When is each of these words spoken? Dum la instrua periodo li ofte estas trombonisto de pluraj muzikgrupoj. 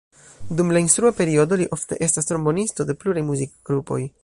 Dum 0.59 0.71
la 0.75 0.79
instrua 0.83 1.11
periodo 1.19 1.59
li 1.61 1.67
ofte 1.77 1.99
estas 2.07 2.31
trombonisto 2.31 2.89
de 2.91 2.99
pluraj 3.05 3.25
muzikgrupoj. 3.31 4.03